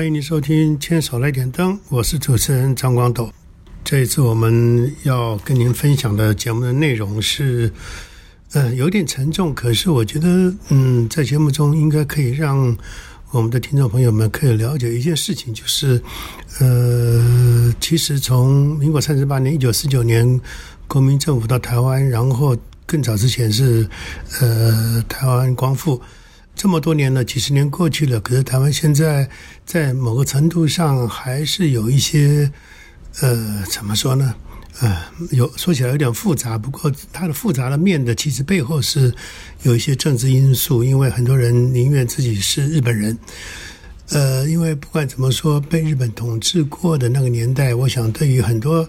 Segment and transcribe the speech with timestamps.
[0.00, 3.30] 欢迎您收听《牵手来点灯》，我是主持人张光斗。
[3.84, 7.70] 这一次我们要跟您分享的节目的内容是，
[8.52, 10.26] 呃，有点沉重，可是我觉得，
[10.70, 12.74] 嗯，在节目中应该可以让
[13.30, 16.02] 我们的听众朋友们可以了解一件事情，就是，
[16.60, 20.40] 呃，其实从民国三十八年（一九四九年）
[20.88, 23.86] 国民政府到台湾，然后更早之前是，
[24.40, 26.00] 呃，台湾光复。
[26.60, 29.26] 这么多年了，几十年过去了，可是台湾现在
[29.64, 32.52] 在某个程度上还是有一些，
[33.22, 34.34] 呃，怎么说呢？
[34.80, 34.94] 呃，
[35.30, 39.10] 有说起来有点复杂，不过它的复杂的面的其实背后是
[39.62, 43.16] 有一些政治因素，因为很多人宁愿自己是日本人。
[44.10, 48.86] 呃，因为不管怎么说，被日本统治过的那个年代，我想对于很多。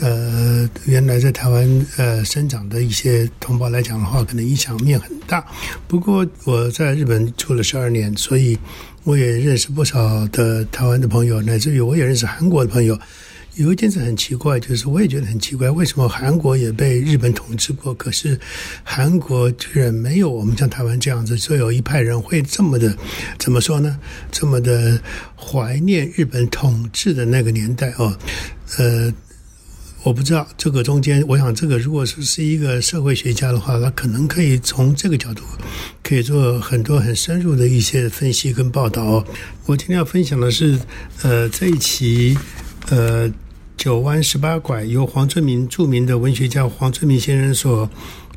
[0.00, 5.44] 呃，原来在台湾呃生长的一些同胞来讲的话，可能影响面很大。
[5.86, 8.58] 不过我在日本住了十二年，所以
[9.04, 12.98] 我也认识不少的台湾的朋友，乃至于我也认识韩国的朋友。
[13.56, 18.38] 有一件事很奇怪，就是我也觉得很奇怪，为什么韩国也被日本统治过，可是
[18.82, 22.96] 韩国居然没有我们像台湾这样子，所以有一派人会这么的
[23.38, 23.98] 怎么说呢？
[24.30, 24.98] 这么的
[25.36, 28.16] 怀念日本统治的那个年代哦，
[28.78, 29.12] 呃。
[30.02, 35.42] 我不知道这个中间，我想这个如果是是一个社会学家的话，他可能可以从这个角度，
[36.02, 39.24] 可以做很多很深入的一些分析跟报道。
[39.66, 40.78] 我今天要分享的是，
[41.22, 42.36] 呃，这一期，
[42.88, 43.30] 呃，
[43.76, 47.88] 九弯十八拐，由黄春明著名的文学家黄春明先生所。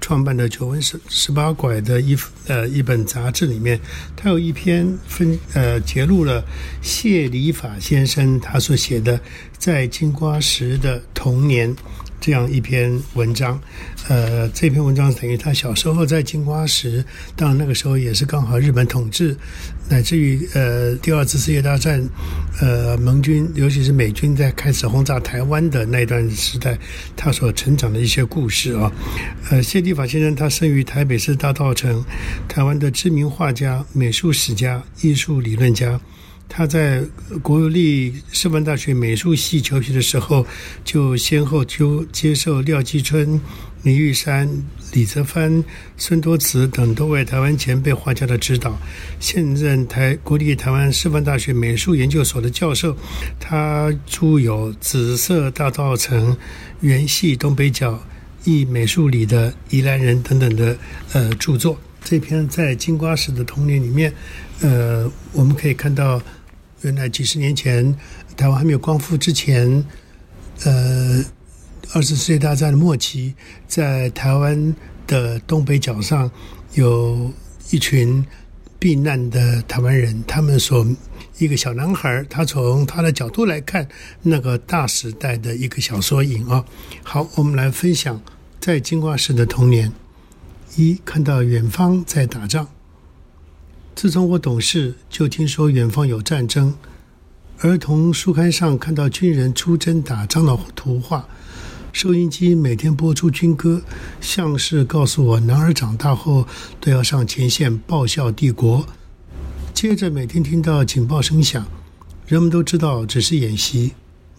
[0.03, 2.13] 创办的《九纹十十八拐》的一
[2.47, 3.79] 呃一本杂志里面，
[4.17, 6.43] 他有一篇分呃揭露了
[6.81, 9.17] 谢里法先生他所写的
[9.57, 11.73] 在金瓜石的童年。
[12.23, 13.59] 这样一篇文章，
[14.07, 17.03] 呃，这篇文章等于他小时候在金瓜石，
[17.35, 19.35] 当那个时候也是刚好日本统治，
[19.89, 22.01] 乃至于呃第二次世界大战，
[22.61, 26.79] 呃盟军尤其是美军在开始轰炸台湾的那段时代，
[27.17, 28.89] 他所成长的一些故事啊，
[29.49, 32.01] 呃谢地法先生他生于台北市大稻城，
[32.47, 35.99] 台湾的知名画家、美术史家、艺术理论家。
[36.55, 37.01] 他在
[37.41, 40.45] 国立师范大学美术系求学的时候，
[40.85, 43.41] 就先后就接受廖继春、
[43.81, 44.47] 李玉山、
[44.91, 45.63] 李泽藩、
[45.97, 48.79] 孙多慈等多位台湾前辈画家的指导，
[49.19, 52.95] 现任台国立台湾师范大学美术研究所的教授。
[53.39, 56.31] 他著有《紫色大道城》
[56.81, 57.93] 《原系东北角》
[58.43, 60.77] 《艺美术里的宜兰人》等等的
[61.13, 61.75] 呃著作。
[62.03, 64.13] 这篇在金瓜石的童年里面，
[64.61, 66.21] 呃，我们可以看到。
[66.83, 67.95] 原来几十年前，
[68.35, 69.83] 台湾还没有光复之前，
[70.65, 71.23] 呃，
[71.93, 73.33] 二次世界大战的末期，
[73.67, 74.75] 在台湾
[75.07, 76.29] 的东北角上，
[76.73, 77.31] 有
[77.71, 78.25] 一群
[78.77, 80.85] 避难的台湾人，他们所
[81.37, 83.87] 一个小男孩，他从他的角度来看
[84.21, 86.63] 那个大时代的一个小缩影啊。
[87.01, 88.21] 好，我们来分享
[88.59, 89.91] 在金瓜石的童年。
[90.75, 92.67] 一看到远方在打仗。
[93.95, 96.73] 自从我懂事，就听说远方有战争。
[97.59, 101.25] 儿童书刊上看到军人出征打仗的图画，
[101.93, 103.81] 收音机每天播出军歌，
[104.19, 106.45] 像是告诉我男儿长大后
[106.81, 108.85] 都要上前线报效帝国。
[109.73, 111.65] 接着每天听到警报声响，
[112.25, 113.93] 人们都知道只是演习，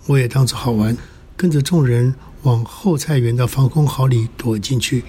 [0.06, 0.94] 我也当作好玩，
[1.36, 5.04] 跟着众人往后菜园的防空壕里躲进去。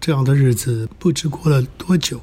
[0.00, 2.20] 这样的日子不知过了多久。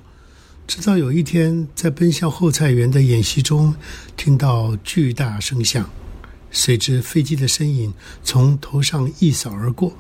[0.68, 3.76] 直到有一天，在奔向后菜园的演习中，
[4.18, 5.88] 听到巨大声响，
[6.50, 7.94] 随之飞机的身影
[8.24, 9.96] 从头上一扫而过。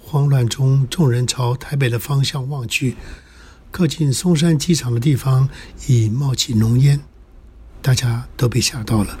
[0.00, 2.96] 慌乱中，众人朝台北的方向望去，
[3.70, 5.48] 靠近松山机场的地方
[5.86, 7.00] 已冒起浓烟，
[7.80, 9.16] 大家都被吓到了，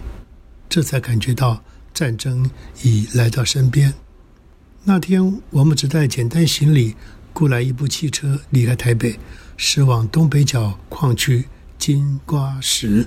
[0.68, 1.62] 这才感觉到
[1.94, 2.50] 战争
[2.82, 3.94] 已来到身边。
[4.82, 6.96] 那天，我们只带简单行李，
[7.32, 9.16] 雇来一部汽车离开台北。
[9.56, 11.46] 驶往东北角矿区
[11.78, 13.06] 金瓜石，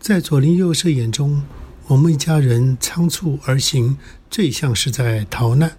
[0.00, 1.42] 在左邻右舍眼中，
[1.88, 3.98] 我们一家人仓促而行，
[4.30, 5.76] 最像是在逃难。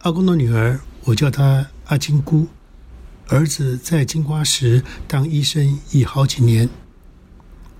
[0.00, 2.48] 阿公的女儿，我叫她阿金姑，
[3.28, 6.68] 儿子在金瓜石当医生已好几年，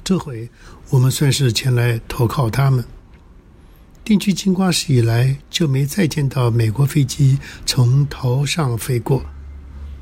[0.05, 0.49] 这回
[0.91, 2.85] 我们算是前来投靠他们。
[4.05, 9.25] 定居金瓜石以来，就没再见到美国飞机从头上飞过。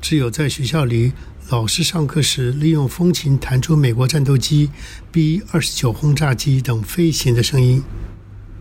[0.01, 1.11] 只有在学校里，
[1.49, 4.69] 老师上课时利用风琴弹出美国战斗机
[5.11, 7.83] B 二十九轰炸机等飞行的声音，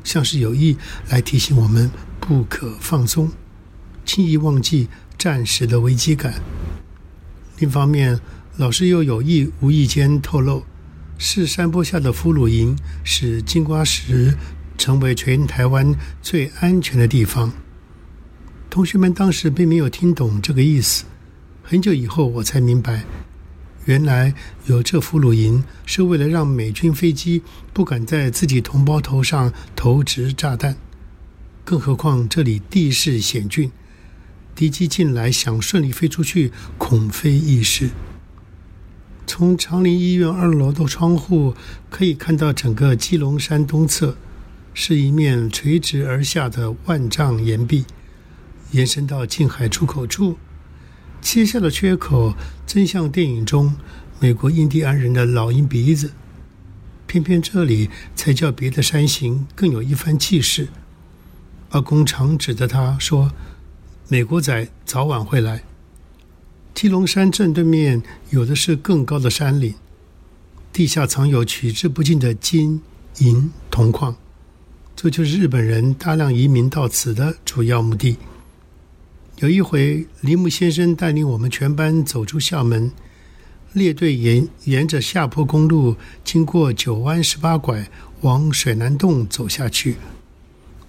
[0.04, 0.76] 像是有意
[1.08, 1.90] 来提醒我们
[2.20, 3.30] 不可放松，
[4.04, 6.34] 轻易忘记战时的危机感。
[7.58, 8.20] 另一方面，
[8.56, 10.64] 老师又有意无意间透露，
[11.18, 14.36] 是山坡下的俘虏营，使金瓜石
[14.76, 17.52] 成为全台湾最安全的地方。
[18.68, 21.04] 同学们当时并没有听懂这个意思，
[21.70, 23.04] 很久以后我才明白，
[23.84, 24.32] 原来
[24.64, 27.42] 有这俘虏营是为了让美军飞机
[27.74, 30.78] 不敢在自己同胞头上投掷炸弹。
[31.66, 33.70] 更何况这里地势险峻，
[34.54, 37.90] 敌机进来想顺利飞出去，恐非易事。
[39.26, 41.54] 从长林医院二楼的窗户
[41.90, 44.16] 可以看到，整个基隆山东侧
[44.72, 47.84] 是一面垂直而下的万丈岩壁，
[48.70, 50.38] 延伸到近海出口处。
[51.20, 52.34] 切下的缺口
[52.66, 53.74] 真像电影中
[54.20, 56.12] 美国印第安人的老鹰鼻子。
[57.06, 60.68] 偏偏这里才叫别的山形更有一番气势。
[61.70, 63.32] 阿公常指着他说
[64.08, 65.62] ：“美国仔早晚会来。”
[66.74, 69.74] 基隆山正对面有的是更高的山岭，
[70.72, 72.80] 地下藏有取之不尽的金
[73.18, 74.14] 银铜矿，
[74.94, 78.16] 这就是日本人大量移民到此的主要目的。
[79.40, 82.90] 有一回，铃木先生带领我们全班走出校门，
[83.72, 85.94] 列队沿沿着下坡公路，
[86.24, 87.88] 经过九弯十八拐，
[88.22, 89.94] 往水南洞走下去。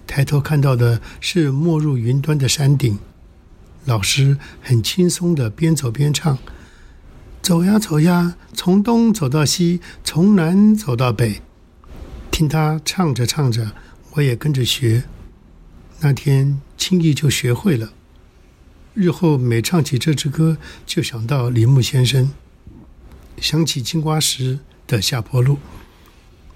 [0.04, 2.98] 抬头看到的是没入云端的山顶，
[3.84, 6.36] 老师很轻松的边走边唱
[7.40, 11.40] ：“走呀走呀，从东走到西，从南走到北。”
[12.32, 13.70] 听他唱着唱着，
[14.14, 15.04] 我也跟着学。
[16.00, 17.92] 那天轻易就学会了。
[18.92, 22.32] 日后每唱起这支歌，就想到铃木先生，
[23.40, 25.58] 想起金瓜石的下坡路。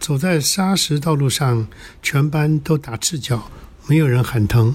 [0.00, 1.68] 走在沙石道路上，
[2.02, 3.50] 全班都打赤脚，
[3.86, 4.74] 没有人喊疼，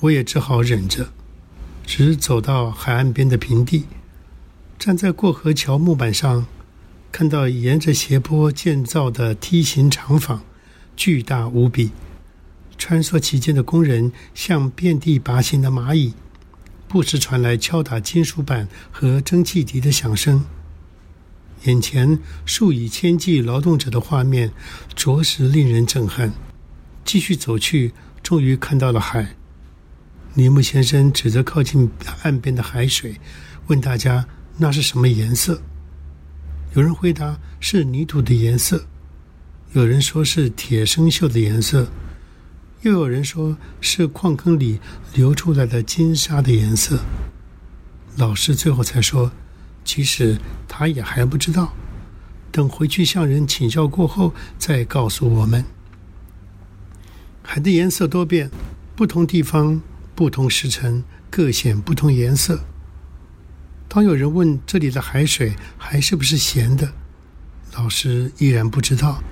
[0.00, 1.10] 我也只好忍着，
[1.84, 3.84] 直走到海岸边的平地，
[4.78, 6.46] 站在过河桥木板上，
[7.12, 10.42] 看到沿着斜坡建造的梯形厂房，
[10.96, 11.90] 巨大无比，
[12.78, 16.14] 穿梭其间的工人像遍地爬行的蚂蚁，
[16.88, 20.44] 不时传来敲打金属板和蒸汽笛的响声。
[21.64, 24.50] 眼前数以千计劳动者的画面，
[24.94, 26.32] 着实令人震撼。
[27.04, 27.92] 继续走去，
[28.22, 29.34] 终于看到了海。
[30.34, 31.90] 铃木先生指着靠近
[32.22, 33.16] 岸边的海水，
[33.66, 34.24] 问大家
[34.56, 35.60] ：“那是什么颜色？”
[36.74, 38.86] 有人回答：“是泥土的颜色。”
[39.72, 41.86] 有人说是铁生锈的颜色，
[42.82, 44.80] 又有人说是矿坑里
[45.14, 47.00] 流出来的金沙的颜色。
[48.16, 49.30] 老师最后才说。
[49.84, 50.38] 其实
[50.68, 51.72] 他也还不知道，
[52.52, 55.64] 等回去向人请教过后再告诉我们。
[57.42, 58.50] 海的颜色多变，
[58.94, 59.80] 不同地方、
[60.14, 62.60] 不同时辰各显不同颜色。
[63.88, 66.92] 当有人问这里的海水还是不是咸的，
[67.74, 69.22] 老师依然不知道，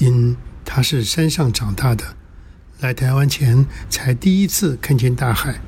[0.00, 0.36] 因
[0.66, 2.17] 他是山上长大的，
[2.80, 5.60] 来台湾前才第一次看见大海。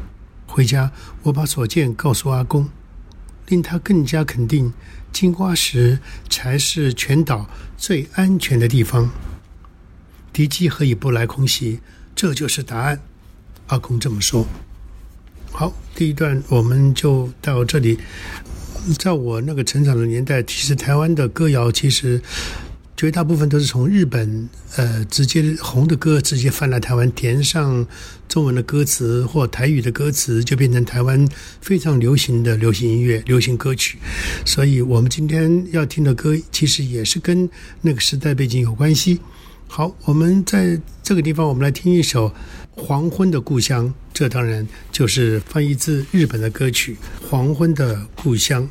[0.46, 0.92] 回家，
[1.24, 2.68] 我把所见告诉阿公。
[3.48, 4.72] 令他更加肯定，
[5.12, 5.98] 金瓜石
[6.28, 9.10] 才是全岛最安全的地方。
[10.32, 11.80] 敌机何以不来空袭？
[12.14, 13.00] 这就是答案。
[13.66, 14.46] 阿公这么说。
[15.50, 17.98] 好，第一段我们就到这里。
[18.96, 22.22] 在我那个成长的年代，其实台湾的歌谣其实。
[23.00, 27.86] 绝大部分都是从日本，呃，直接红的歌直接翻来台湾，填上
[28.28, 31.26] 中文的歌词或台语的歌词，就变成台湾
[31.62, 33.96] 非常流行的流行音乐、流行歌曲。
[34.44, 37.48] 所以，我们今天要听的歌，其实也是跟
[37.80, 39.18] 那个时代背景有关系。
[39.66, 42.28] 好，我们在这个地方，我们来听一首
[42.72, 48.62] 《黄昏的故乡》，这当然就是翻译自日本的歌曲《黄昏的故乡》。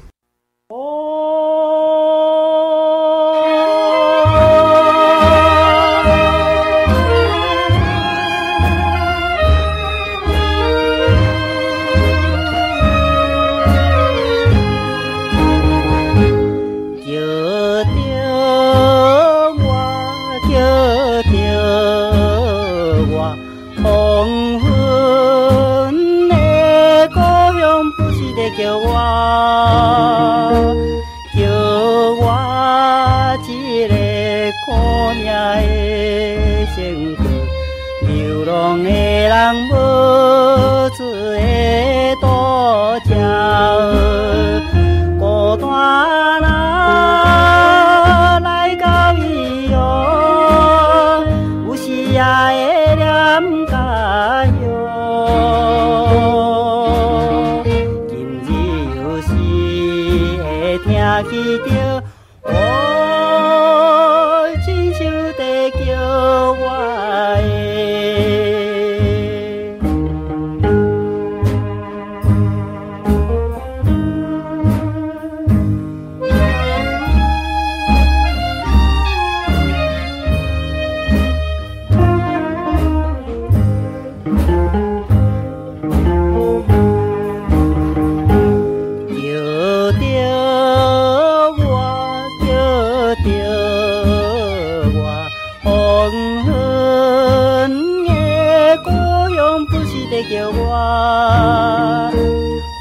[100.23, 102.11] 叫我，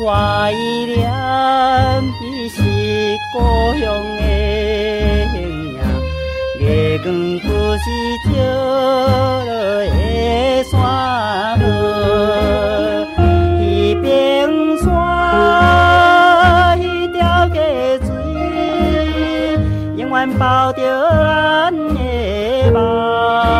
[0.05, 0.07] 怀
[0.87, 0.99] 念
[2.21, 2.57] 伊是
[3.33, 3.37] 故
[3.79, 3.83] 乡
[4.17, 4.21] 的
[5.35, 5.39] 影，
[6.59, 7.07] 月光
[7.41, 7.85] 不是
[8.25, 8.27] 照
[9.45, 9.51] 落
[9.87, 9.97] 的
[10.65, 10.75] 山
[11.61, 11.63] 河，
[13.61, 14.07] 一边
[14.79, 14.87] 山
[16.81, 17.19] 一条
[17.49, 17.57] 溪
[18.05, 18.09] 水，
[19.97, 20.79] 永远抱着
[21.11, 23.58] 咱的梦。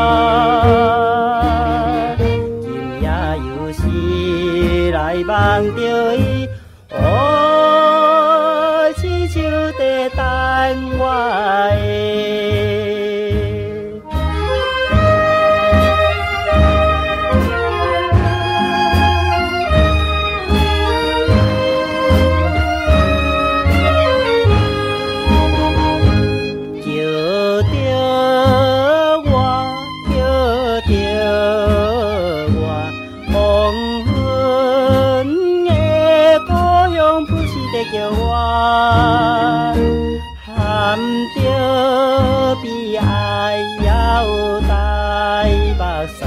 [46.07, 46.25] 西，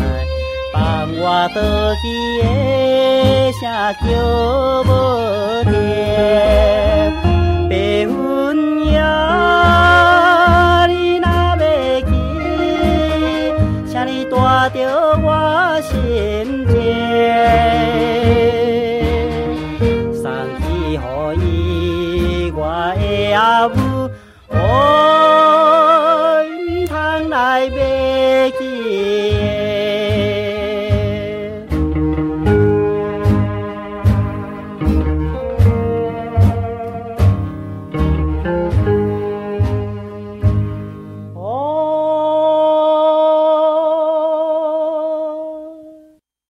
[0.74, 1.24] 放我
[1.56, 1.60] 倒
[1.96, 2.04] 去
[2.42, 2.44] 的
[3.54, 3.62] 声
[4.02, 4.06] 叫
[4.84, 4.92] 无
[5.64, 5.72] 停，
[7.70, 7.72] 白
[8.04, 8.10] 云
[8.86, 8.90] 夜
[10.88, 11.58] 你若要
[12.02, 12.10] 去，
[13.88, 14.34] 请你带
[14.74, 14.78] 着
[15.24, 15.28] 我
[15.82, 15.92] 心
[16.68, 16.74] 情，
[20.14, 20.24] 送
[20.60, 20.64] 去
[20.96, 20.98] 予
[21.40, 22.60] 伊我
[22.98, 23.91] 的阿母。